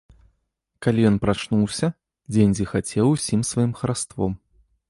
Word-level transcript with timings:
Калі 0.85 1.03
ён 1.09 1.19
прачнуўся, 1.25 1.87
дзень 2.33 2.57
зіхацеў 2.61 3.13
усім 3.15 3.41
сваім 3.51 3.71
хараством. 3.83 4.31